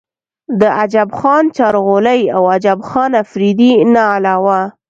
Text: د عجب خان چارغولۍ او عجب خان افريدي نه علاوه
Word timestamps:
د 0.59 0.61
عجب 0.79 1.09
خان 1.19 1.45
چارغولۍ 1.57 2.21
او 2.35 2.41
عجب 2.53 2.79
خان 2.89 3.11
افريدي 3.23 3.71
نه 3.93 4.03
علاوه 4.15 4.59